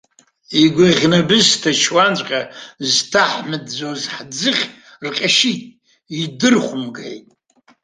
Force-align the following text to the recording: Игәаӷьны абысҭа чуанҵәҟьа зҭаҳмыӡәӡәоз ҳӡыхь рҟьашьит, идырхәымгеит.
Игәаӷьны 0.61 1.17
абысҭа 1.21 1.71
чуанҵәҟьа 1.81 2.41
зҭаҳмыӡәӡәоз 2.89 4.01
ҳӡыхь 4.13 4.63
рҟьашьит, 5.05 5.61
идырхәымгеит. 6.21 7.25